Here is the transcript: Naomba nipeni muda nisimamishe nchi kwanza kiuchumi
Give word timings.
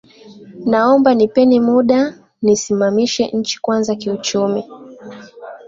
Naomba 0.69 1.09
nipeni 1.17 1.57
muda 1.69 1.99
nisimamishe 2.41 3.25
nchi 3.27 3.59
kwanza 3.61 3.95
kiuchumi 3.95 4.63